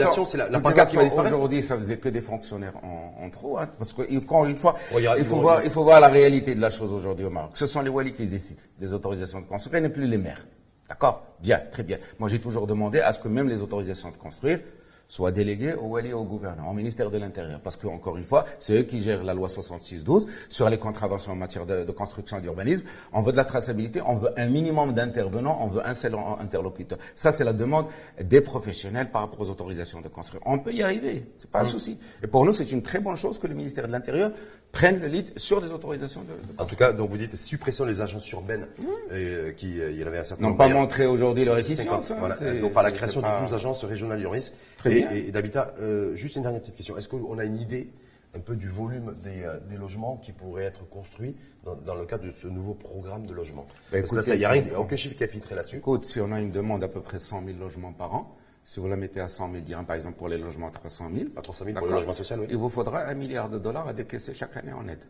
[0.06, 1.36] façons- c'est la, la pancarte qui va disparaître?
[1.36, 3.58] Aujourd'hui, ça faisait que des fonctionnaires en, en trop.
[3.60, 6.56] hein, parce que, encore une fois, Oh, il faut voir, il faut voir la réalité
[6.56, 7.52] de la chose aujourd'hui au Maroc.
[7.56, 10.46] Ce sont les walis qui décident des autorisations de construire, et non plus les maires.
[10.88, 11.24] D'accord?
[11.42, 11.98] Bien, très bien.
[12.20, 14.60] Moi, j'ai toujours demandé à ce que même les autorisations de construire
[15.08, 17.60] soient déléguées au wali et au gouverneur, au ministère de l'Intérieur.
[17.60, 21.32] Parce que, encore une fois, c'est eux qui gèrent la loi 66-12 sur les contraventions
[21.32, 22.86] en matière de, de construction et d'urbanisme.
[23.14, 26.98] On veut de la traçabilité, on veut un minimum d'intervenants, on veut un seul interlocuteur.
[27.14, 27.86] Ça, c'est la demande
[28.22, 30.42] des professionnels par rapport aux autorisations de construire.
[30.46, 32.00] On peut y arriver, c'est pas un souci.
[32.24, 34.32] Et pour nous, c'est une très bonne chose que le ministère de l'Intérieur
[34.76, 37.86] prenne le lead sur les autorisations de, de En tout cas, donc vous dites suppression
[37.86, 38.68] des agences urbaines,
[39.12, 40.58] euh, qui, euh, il y en avait un certain n'ont nombre.
[40.58, 40.82] pas d'ailleurs.
[40.82, 42.12] montré aujourd'hui leur 50, efficience.
[42.12, 42.16] hein.
[42.20, 42.36] voilà.
[42.62, 45.74] Donc par la création pas- de 12 agences régionales d'urbanisme Très et, et- et d'habitat.
[45.80, 46.98] Euh, juste une dernière petite question.
[46.98, 47.90] Est-ce qu'on a une idée
[48.36, 52.26] un peu du volume des, des logements qui pourraient être construits dans, dans le cadre
[52.26, 53.66] de ce nouveau programme de logement?
[53.94, 55.56] Bah, Parce que là, écoutez, ça, il n'y a rien, aucun chiffre qui a filtré
[55.56, 55.78] là-dessus.
[55.78, 58.36] Écoute, si on a une demande d'à peu près 100 000 logements par an,
[58.66, 61.10] si vous la mettez à 100 000 dirhams, par exemple, pour les logements à 300
[61.14, 62.48] 000, À 300 000 pour le d'accord, logement social, oui.
[62.50, 65.04] il vous faudra un milliard de dollars à décaisser chaque année en aide.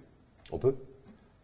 [0.51, 0.75] On peut?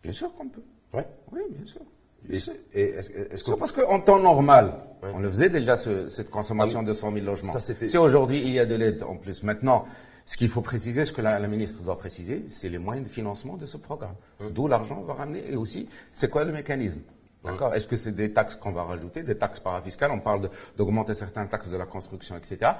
[0.03, 0.61] Bien sûr qu'on peut.
[0.93, 1.07] Ouais.
[1.31, 1.81] Oui, bien sûr.
[2.29, 2.35] Et,
[2.79, 5.09] et est-ce est-ce C'est que parce qu'en temps normal, Ouais.
[5.15, 7.57] on le faisait déjà, ce- cette consommation de 100 000 logements.
[7.57, 9.85] Ça, si aujourd'hui, il y a de l'aide en plus, maintenant,
[10.27, 13.11] ce qu'il faut préciser, ce que la, la ministre doit préciser, c'est les moyens de
[13.11, 14.13] financement de ce programme.
[14.51, 16.99] D'où l'argent va ramener et aussi, c'est quoi le mécanisme?
[17.43, 20.11] D'accord Est-ce que c'est des taxes qu'on va rajouter, des taxes parafiscales?
[20.11, 22.73] On parle d'augmenter certaines taxes de la construction, etc.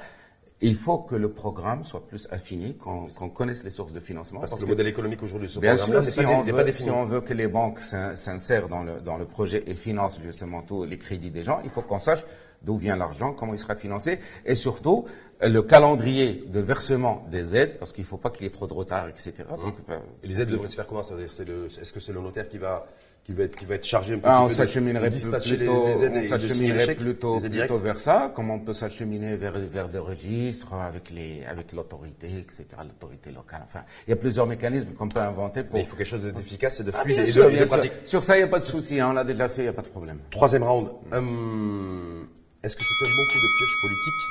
[0.64, 4.42] Il faut que le programme soit plus affiné, qu'on connaisse les sources de financement.
[4.42, 6.92] parce que le modèle économique aujourd'hui ce Bien sûr, si pas, on, veut, pas si
[6.92, 10.62] on veut que les banques s'in- s'insèrent dans le, dans le projet et financent justement
[10.62, 12.24] tous les crédits des gens, il faut qu'on sache
[12.62, 15.06] d'où vient l'argent, comment il sera financé, et surtout
[15.42, 18.68] le calendrier de versement des aides, parce qu'il ne faut pas qu'il y ait trop
[18.68, 19.34] de retard, etc.
[19.60, 22.60] Donc, euh, Et les aides devraient se faire comment Est-ce que c'est le notaire qui
[22.60, 22.86] va,
[23.32, 26.04] qui va, être, qui va être chargé un peu ah, on de- s'acheminerait plutôt, les
[26.04, 27.40] aides on s'acheminerait plutôt,
[27.78, 32.66] vers ça, comme on peut s'acheminer vers, vers des registres avec les, avec l'autorité, etc.,
[32.84, 33.62] l'autorité locale.
[33.66, 35.76] Enfin, il y a plusieurs mécanismes qu'on peut inventer pour.
[35.76, 37.94] Mais il faut quelque chose d'efficace et de Ah, fluide et de, sûr, de pratique.
[38.06, 39.70] Sur ça, il n'y a pas de souci, hein, on l'a déjà fait, il n'y
[39.70, 40.20] a pas de problème.
[40.30, 40.90] Troisième round.
[41.14, 42.28] Hum,
[42.64, 44.22] Est-ce que c'est un bon coup de pioche politique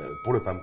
[0.00, 0.60] euh, pour le PAM?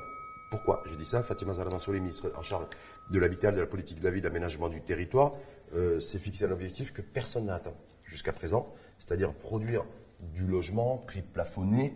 [0.51, 0.83] Pourquoi?
[0.89, 1.23] Je dis ça.
[1.23, 2.65] Fatima Zahra Mansouri, ministre en charge
[3.09, 5.31] de l'habitat, de la politique de la ville, de l'aménagement du territoire,
[5.75, 9.85] euh, s'est fixé un objectif que personne n'a atteint jusqu'à présent, c'est-à-dire produire
[10.19, 11.93] du logement, prix plafonné,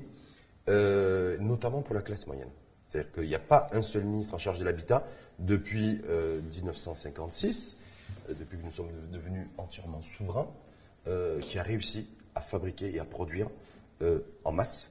[0.67, 2.49] euh, notamment pour la classe moyenne.
[2.87, 5.05] C'est-à-dire qu'il n'y a pas un seul ministre en charge de l'habitat
[5.39, 6.01] depuis
[6.53, 7.77] 1956,
[8.29, 10.47] depuis que nous sommes devenus entièrement souverains,
[11.41, 13.49] qui a réussi à fabriquer et à produire
[14.45, 14.89] en masse,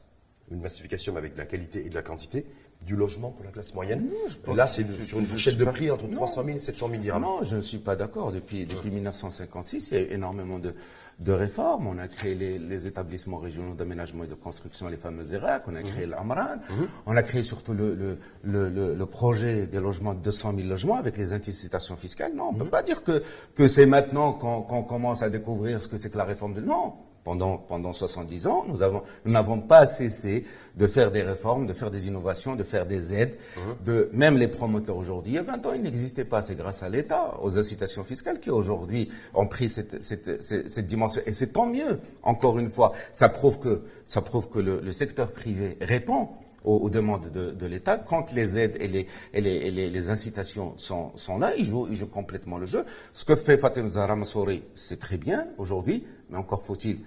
[0.50, 2.44] une massification avec de la qualité et de la quantité,
[2.86, 4.08] du logement pour la classe moyenne.
[4.54, 7.22] Là, c'est sur une fourchette de prix entre 300 000 et 700 000 dirhams.
[7.22, 8.30] Non, je ne suis pas d'accord.
[8.30, 10.72] Depuis, depuis 1956, il y a eu énormément de,
[11.18, 11.88] de réformes.
[11.88, 15.82] On a créé les, établissements régionaux d'aménagement et de construction, les fameux ERAC, on a
[15.82, 16.10] créé mmh.
[16.10, 16.84] l'AMRAN, mmh.
[17.06, 17.96] on a créé surtout le,
[18.44, 22.34] le, le, projet des logements de 200 000 logements avec les incitations fiscales.
[22.34, 22.70] Non, on ne peut mmh.
[22.70, 23.22] pas dire que,
[23.56, 26.60] que c'est maintenant qu'on commence à découvrir ce que c'est que la réforme de...
[26.60, 26.92] Non,
[27.26, 30.44] pendant, pendant 70 ans, nous avons, nous n'avons pas cessé
[30.76, 33.74] de faire des réformes, de faire des innovations, de faire des aides, mhm.
[33.84, 35.32] de, même les promoteurs aujourd'hui.
[35.32, 36.40] Il y a 20 ans, ils n'existaient pas.
[36.40, 41.20] C'est grâce à l'État, aux incitations fiscales qui aujourd'hui ont pris cette, cette, cette, dimension.
[41.26, 41.98] Et c'est tant mieux.
[42.22, 46.28] Encore une fois, ça prouve que, ça prouve que le, le secteur privé répond
[46.66, 47.96] aux, demandes de, de l'État.
[47.96, 51.88] Quand les aides et les, et les, et les, incitations sont, sont, là, ils jouent,
[51.90, 52.84] ils jouent complètement le jeu.
[53.14, 56.98] Ce que fait Fatem Zahra Massouri, c'est très bien aujourd'hui, mais encore faut-il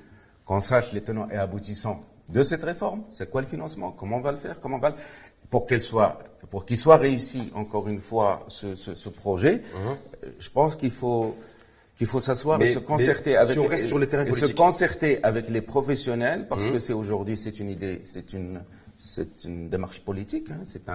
[0.49, 3.03] qu'on sache les tenants et aboutissants de cette réforme.
[3.09, 4.95] C'est quoi le financement Comment on va le faire Comment on va
[5.51, 6.17] pour qu'elle soit,
[6.49, 9.95] pour qu'il soit réussi encore une fois ce, ce, projet, mhm.
[10.39, 11.35] je pense qu'il faut
[11.95, 16.73] qu'il faut s'asseoir et se concerter avec se concerter avec les professionnels parce mhm.
[16.73, 18.61] que c'est aujourd'hui c'est une idée, c'est une
[19.01, 20.51] c'est une démarche politique.
[20.51, 20.93] Hein, c'est un.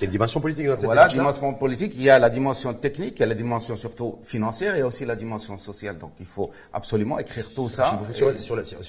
[0.00, 1.92] A une dimension politique dans cette Voilà, dimension politique.
[1.94, 5.04] Il y a la dimension technique, il y a la dimension surtout financière et aussi
[5.04, 5.96] la dimension sociale.
[5.96, 8.00] Donc il faut absolument écrire tout ça.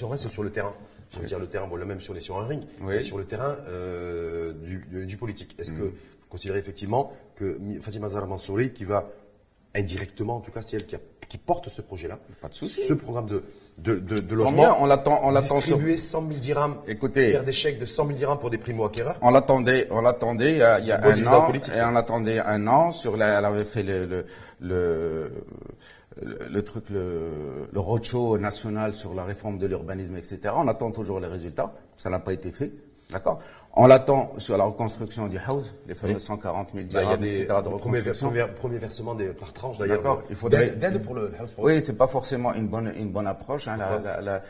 [0.10, 0.74] Reste sur le terrain,
[1.14, 3.00] je veux dire le terrain, bon, le même si on est sur un ring, mais
[3.00, 5.56] sur le terrain euh, du, du, politique.
[5.60, 5.90] Est-ce que mm.
[5.90, 9.08] vous considérez effectivement que Fatima Zahra Mansouri, qui va
[9.78, 12.82] indirectement, en tout cas, c'est elle qui, a, qui porte ce projet-là, pas de souci.
[12.88, 13.44] ce programme de
[13.78, 14.78] de, de, de logement.
[14.80, 15.58] on l'attend, on l'attend.
[15.58, 16.78] Distribuer 100 000 dirhams.
[16.88, 17.32] Écoutez.
[17.32, 19.18] Faire des chèques de 100 000 dirhams pour des primo-acquéreurs.
[19.22, 21.54] On l'attendait, on l'attendait il y a, il y a un an.
[21.54, 24.26] Et on l'attendait un an sur la, elle avait fait le, le,
[24.60, 25.32] le
[26.50, 30.40] le, truc, le, le roadshow national sur la réforme de l'urbanisme, etc.
[30.56, 31.72] On attend toujours les résultats.
[31.96, 32.72] Ça n'a pas été fait.
[33.12, 33.40] D'accord?
[33.80, 37.48] On l'attend sur la reconstruction du house, les fameux 140 000 dirhams, bah, etc.
[37.64, 38.28] de reconstruction.
[38.28, 39.98] Premier, premier versement des, par tranche d'ailleurs.
[39.98, 40.24] D'accord.
[40.30, 41.54] Il faudrait d'aide pour le house.
[41.60, 43.68] Oui, c'est pas forcément une bonne une bonne approche.
[43.68, 44.42] Hein, la, la,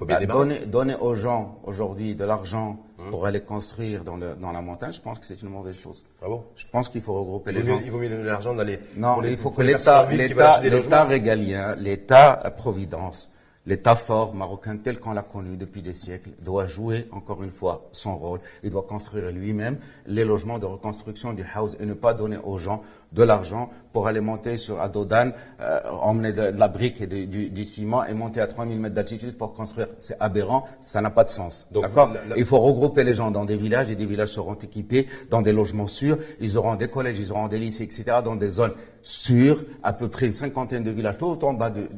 [0.00, 3.10] faut bien bah, donner, donner, aux gens aujourd'hui de l'argent hum.
[3.10, 6.04] pour aller construire dans, le, dans la montagne, je pense que c'est une mauvaise chose.
[6.22, 6.44] Ah bon?
[6.56, 7.80] Je pense qu'il faut regrouper les gens.
[7.84, 8.78] il vaut mieux donner de l'argent d'aller.
[8.96, 13.30] Non, il faut que l'État, l'État régalien, l'État Providence
[13.66, 17.88] L'État fort marocain tel qu'on l'a connu depuis des siècles doit jouer encore une fois
[17.92, 18.40] son rôle.
[18.62, 22.56] Il doit construire lui-même les logements de reconstruction du house et ne pas donner aux
[22.56, 27.64] gens de l'argent pour aller monter sur Adodan, euh, emmener de, la brique et du,
[27.64, 29.88] ciment et monter à 3000 mètres d'altitude pour construire.
[29.98, 31.66] C'est aberrant, ça n'a pas de sens.
[31.72, 35.42] D'accord Il faut regrouper les gens dans des villages et des villages seront équipés dans
[35.42, 36.18] des logements sûrs.
[36.40, 38.04] Ils auront des collèges, ils auront des lycées, etc.
[38.24, 41.88] dans des zones sûres, à peu près une cinquantaine de villages tout en bas de,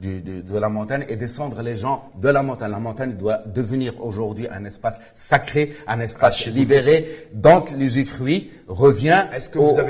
[0.00, 2.70] de la montagne et descendre les gens de la montagne.
[2.70, 9.26] La montagne doit devenir aujourd'hui un espace sacré, un espace ah, libéré dont l'usufruit revient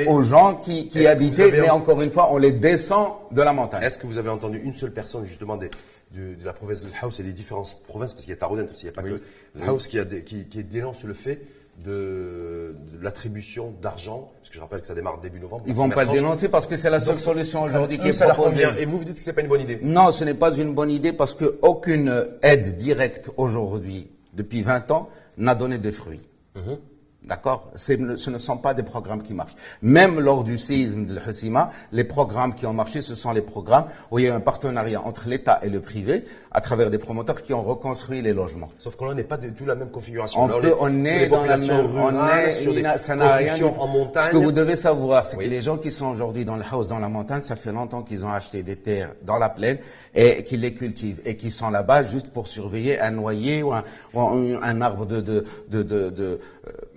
[0.06, 3.82] aux gens qui, qui habitaient, mais encore une fois, on les descend de la montagne.
[3.82, 5.70] Est-ce que vous avez entendu une seule personne, justement, des,
[6.12, 8.64] de, de, la province de House et des différentes provinces, parce qu'il y a Taroudent
[8.72, 9.20] aussi, il n'y a pas que
[9.66, 11.40] House qui, a qui, qui, dénonce le fait
[11.82, 15.64] de, l'attribution d'argent, parce que je rappelle que ça démarre début novembre.
[15.66, 18.66] Ils vont pas le dénoncer parce que c'est la seule solution aujourd'hui qui est proposée.
[18.78, 20.74] Et vous vous dites que c'est pas une bonne idée Non, ce n'est pas une
[20.74, 26.22] bonne idée parce qu'aucune aide directe aujourd'hui, depuis 20 ans, n'a donné de fruits.
[26.54, 26.78] Mhm.
[27.24, 27.70] D'accord?
[27.74, 29.56] Ce ne sont pas des programmes qui marchent.
[29.80, 33.86] Même lors du séisme de l'Hussima, les programmes qui ont marché, ce sont les programmes
[34.10, 37.42] où il y a un partenariat entre l'État et le privé à travers des promoteurs
[37.42, 38.70] qui ont reconstruit les logements.
[38.78, 40.44] Sauf qu'on n'est pas du tout la même configuration.
[40.44, 44.26] On, on, est, dans la même, on est, sur des ça n'a rien en montagne.
[44.26, 46.88] Ce que vous devez savoir, c'est que les gens qui sont aujourd'hui dans le house,
[46.88, 49.78] dans la montagne, ça fait longtemps qu'ils ont acheté des terres dans la plaine
[50.14, 53.82] et qu'ils les cultivent et qu'ils sont là-bas juste pour surveiller un noyer ou un,
[54.14, 56.40] un arbre de, de, de, de, de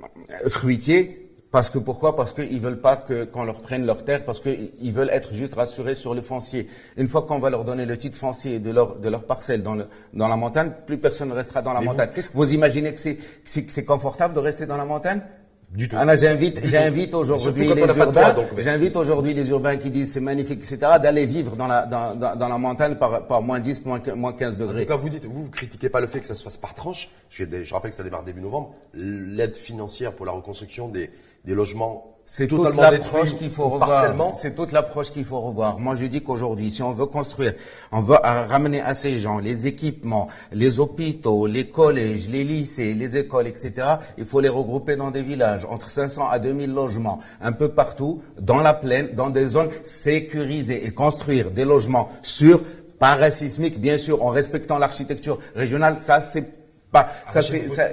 [0.04, 1.24] euh, fruitier.
[1.50, 2.16] Parce que pourquoi?
[2.16, 5.56] Parce qu'ils veulent pas que qu'on leur prenne leur terre, parce qu'ils veulent être juste
[5.56, 6.68] rassurés sur le foncier.
[6.98, 9.76] Une fois qu'on va leur donner le titre foncier de leur de leur parcelle dans
[9.76, 12.10] le dans la montagne, plus personne ne restera dans la montagne.
[12.16, 15.22] Vous, vous imaginez que c'est c'est confortable de rester dans la montagne?
[15.70, 15.96] Du tout.
[16.00, 20.78] Ah, j'invite, j'invite aujourd'hui les urbains, j'invite aujourd'hui les urbains qui disent c'est magnifique, etc.,
[21.02, 24.58] d'aller vivre dans la, dans, dans, la montagne par, par moins 10, moins, moins 15
[24.58, 24.82] degrés.
[24.82, 26.58] En tout cas, vous dites, vous, vous critiquez pas le fait que ça se fasse
[26.58, 27.10] par tranche.
[27.30, 28.74] Je, je rappelle que ça démarre début novembre.
[28.94, 31.12] L'aide financière pour la reconstruction des,
[31.46, 34.36] des logements c'est toute l'approche qu'il faut revoir.
[34.36, 35.80] C'est toute l'approche qu'il faut revoir.
[35.80, 37.54] Moi, je dis qu'aujourd'hui, si on veut construire,
[37.94, 43.16] on veut ramener à ces gens les équipements, les hôpitaux, les collèges, les lycées, les
[43.16, 43.72] écoles, etc.
[44.18, 48.22] Il faut les regrouper dans des villages, entre 500 à 2000 logements, un peu partout,
[48.38, 52.60] dans la plaine, dans des zones sécurisées et construire des logements sûrs,
[53.00, 55.98] parasismiques, bien sûr, en respectant l'architecture régionale.
[55.98, 56.44] Ça, c'est
[56.92, 57.42] bah, ça,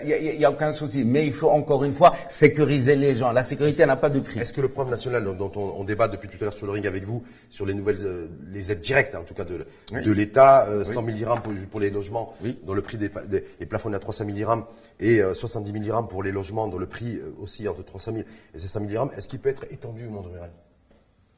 [0.05, 1.05] il n'y a, aucun souci.
[1.05, 3.33] Mais il faut encore une fois sécuriser les gens.
[3.33, 4.41] La sécurité n'a pas de prix.
[4.41, 6.87] Est-ce que le programme national dont on, débat depuis tout à l'heure sur le ring
[6.87, 10.13] avec vous, sur les nouvelles, euh, les aides directes, hein, en tout cas de, de
[10.13, 13.99] l'État, 100 000 dirhams pour, les logements, dont le prix des, des, est plafonné à
[13.99, 14.65] 300 000 dirhams,
[15.01, 18.25] et 70 000 dirhams pour les logements dont le prix euh, aussi entre 300 000
[18.55, 20.51] et 500 000 dirhams, est-ce qu'il peut être étendu au monde rural?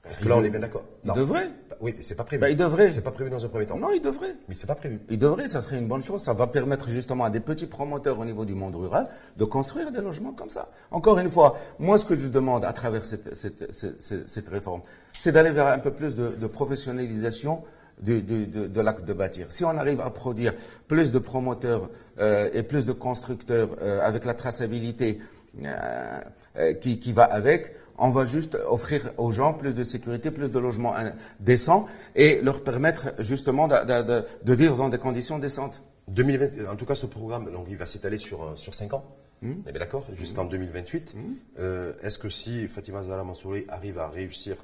[0.06, 0.84] Parce que là, on est bien d'accord?
[1.04, 1.50] Il devrait.
[1.68, 2.40] Bah oui, mais c'est pas prévu.
[2.40, 2.92] Bah, il devrait.
[2.92, 3.76] C'est pas prévu dans un premier temps.
[3.76, 4.34] Non, il devrait.
[4.48, 5.00] Mais c'est pas prévu.
[5.10, 6.22] Il devrait, ça serait une bonne chose.
[6.22, 9.90] Ça va permettre justement à des petits promoteurs au niveau du monde rural de construire
[9.92, 10.70] des logements comme ça.
[10.90, 14.82] Encore une fois, moi, ce que je demande à travers cette, cette, cette, cette réforme,
[15.18, 17.62] c'est d'aller vers un peu plus de, de professionnalisation
[18.00, 19.46] de, de, de, de l'acte de bâtir.
[19.50, 20.54] Si on arrive à produire
[20.86, 21.88] plus de promoteurs
[22.20, 25.20] euh, et plus de constructeurs euh, avec la traçabilité
[25.64, 26.20] euh,
[26.58, 30.50] euh qui, qui va avec, on va juste offrir aux gens plus de sécurité, plus
[30.50, 30.94] de logements
[31.40, 35.82] décents et leur permettre justement de, vivre dans des conditions décentes.
[36.08, 39.04] 2020, en tout cas, ce programme, donc, il va s'étaler sur, euh, sur 5 ans.
[39.42, 39.52] Mmh.
[39.66, 41.14] Eh d'accord Jusqu'en 2028.
[41.14, 41.20] Mmh.
[41.58, 44.56] Euh, est-ce que si Fatima Zahra Mansouri arrive à réussir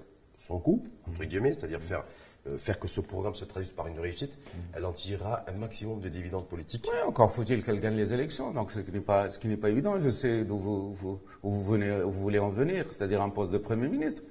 [0.47, 1.27] son coup, entre mmh.
[1.27, 2.05] guillemets, c'est-à-dire faire
[2.49, 4.37] euh, faire que ce programme se traduise par une réussite,
[4.75, 6.89] elle en tirera un maximum de dividendes politiques.
[6.91, 9.57] Oui, encore faut-il qu'elle gagne les élections, donc ce qui n'est pas, ce qui n'est
[9.57, 9.95] pas évident.
[10.03, 13.59] Je sais d'où vous, vous, vous, venez, vous voulez en venir, c'est-à-dire un poste de
[13.59, 14.23] Premier ministre.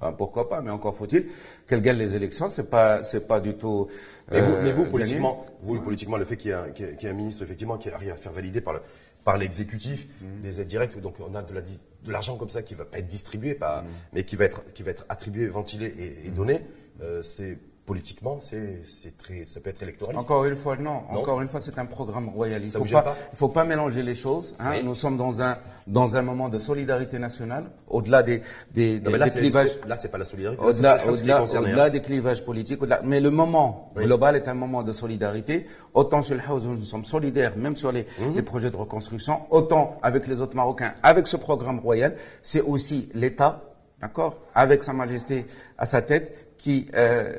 [0.00, 1.26] Ben, pourquoi pas, mais encore faut-il
[1.68, 3.86] qu'elle gagne les élections, c'est pas, c'est pas du tout.
[4.32, 7.44] mais vous, mais vous euh, politiquement, vous, politiquement, le fait qu'il y, ait un ministre,
[7.44, 8.80] effectivement, qui arrive à faire valider par le,
[9.22, 10.40] par l'exécutif mmh.
[10.42, 12.98] des aides directes, donc on a de la, de l'argent comme ça qui va pas
[12.98, 13.86] être distribué, pas, mmh.
[14.14, 16.62] mais qui va être, qui va être attribué, ventilé et, et donné.
[17.00, 20.22] Euh, c'est politiquement, c'est très, ça peut être électoraliste.
[20.24, 21.02] Encore une fois, non.
[21.10, 22.76] Encore une fois, c'est un programme royaliste.
[22.78, 24.54] Il ne faut, pas, faut pas mélanger les choses.
[24.60, 24.80] Hein.
[24.84, 29.28] Nous sommes dans un, dans un moment de solidarité nationale, au-delà des, des, des, là,
[29.28, 29.80] clivages.
[29.86, 30.62] Là, c'est pas la solidarité.
[30.62, 32.80] Au-delà au -delà, au -delà des clivages politiques.
[33.04, 35.66] mais le moment global est un moment de solidarité.
[35.92, 38.34] Autant sur le House, nous sommes solidaires, même sur les, mhm.
[38.36, 42.14] les projets de reconstruction, autant avec les autres Marocains, avec ce programme royal.
[42.42, 43.60] C'est aussi l'État,
[44.00, 47.32] d'accord, avec Sa Majesté à sa tête, qui euh,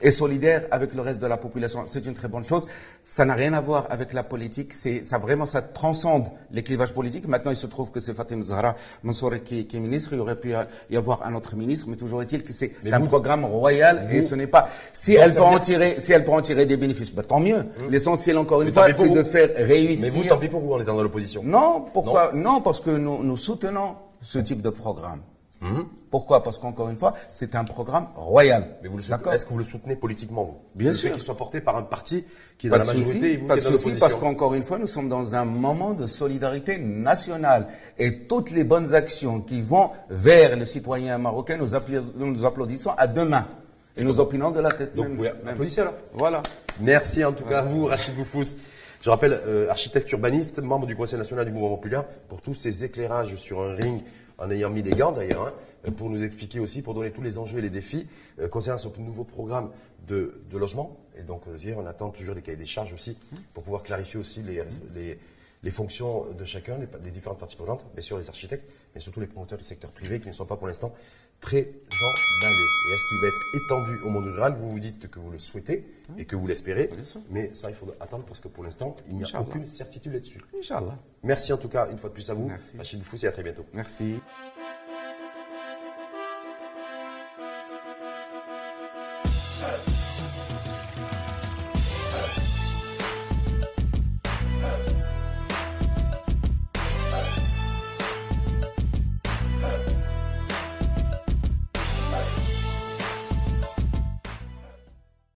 [0.00, 1.84] est solidaire avec le reste de la population.
[1.86, 2.66] C'est une très bonne chose.
[3.04, 4.72] Ça n'a rien à voir avec la politique.
[4.72, 7.28] C'est, ça vraiment, ça transcende les clivages politiques.
[7.28, 10.14] Maintenant, il se trouve que c'est Fatim Zahra Mansouri qui, qui, est ministre.
[10.14, 10.54] Il aurait pu
[10.90, 14.34] y avoir un autre ministre, mais toujours est-il que c'est un programme royal et ce
[14.34, 14.68] n'est pas.
[14.92, 17.58] Si elle peut en tirer, si elle peut en tirer des bénéfices, bah, tant mieux.
[17.58, 17.90] Hum.
[17.90, 20.12] L'essentiel, encore une fois, c'est de faire réussir.
[20.14, 21.42] Mais vous, tant pis pour vous, on est dans l'opposition.
[21.44, 22.32] Non, pourquoi?
[22.34, 25.20] Non, parce que nous, nous soutenons ce type de programme.
[25.62, 25.88] Hum.
[26.10, 26.42] Pourquoi?
[26.42, 28.76] Parce qu'encore une fois, c'est un programme royal.
[28.82, 30.56] Mais vous le Est-ce que vous le soutenez politiquement, vous?
[30.74, 31.12] Bien sûr.
[31.12, 32.24] Qu'il soit porté par un parti
[32.58, 35.08] qui est dans la majorité et vous pas de parce qu'encore une fois, nous sommes
[35.08, 37.68] dans un moment de solidarité nationale.
[37.98, 43.06] Et toutes les bonnes actions qui vont vers le citoyen marocain, nous, nous applaudissons à
[43.06, 43.46] deux mains.
[43.96, 45.20] Et nous opinons de la tête Donc, même.
[45.20, 45.94] Oui, applaudissez alors.
[46.12, 46.42] Voilà.
[46.80, 48.56] Merci en tout cas à vous, Rachid Boufous.
[49.02, 52.84] Je rappelle, euh, architecte urbaniste, membre du Conseil national du mouvement populaire, pour tous ces
[52.84, 54.02] éclairages sur un ring,
[54.38, 55.46] en ayant mis des gants d'ailleurs,
[55.86, 58.06] hein, pour nous expliquer aussi, pour donner tous les enjeux et les défis
[58.38, 59.70] euh, concernant ce nouveau programme
[60.06, 60.96] de, de logement.
[61.18, 63.16] Et donc, euh, on attend toujours des cahiers des charges aussi
[63.54, 64.62] pour pouvoir clarifier aussi les,
[64.94, 65.18] les,
[65.62, 69.26] les fonctions de chacun, les, différentes parties prenantes, bien sûr les architectes, mais surtout les
[69.26, 70.94] promoteurs du secteur privé qui ne sont pas pour l'instant
[71.40, 72.66] très emballés.
[72.88, 74.54] Et est-ce qu'il va être étendu au monde rural?
[74.54, 75.84] Vous vous dites que vous le souhaitez
[76.18, 76.90] et que vous l'espérez,
[77.30, 80.38] mais ça, il faut attendre parce que pour l'instant, il n'y a aucune certitude là-dessus.
[80.56, 80.96] Inch'Allah.
[81.22, 82.46] Merci en tout cas une fois de plus à vous.
[82.46, 82.76] Merci.
[82.76, 83.64] Rachid Foussi, à très bientôt.
[83.72, 84.16] Merci.